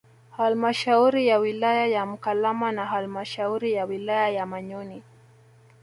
Halmashauri 0.31 1.27
ya 1.27 1.37
wilaya 1.39 1.87
ya 1.87 2.05
Mkalama 2.05 2.71
na 2.71 2.85
halmashauri 2.85 3.73
ya 3.73 3.85
wilaya 3.85 4.29
ya 4.29 4.45
Manyoni 4.45 5.03